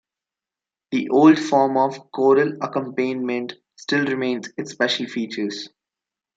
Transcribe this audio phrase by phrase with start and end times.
[0.89, 5.69] The old form of choral accompaniment still remains its special features.